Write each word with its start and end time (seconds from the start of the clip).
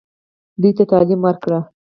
دوی 0.61 0.71
ته 0.77 0.83
تعلیم 0.91 1.21
ورکړئ 1.23 1.59